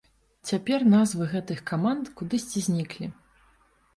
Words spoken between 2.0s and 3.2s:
кудысьці зніклі.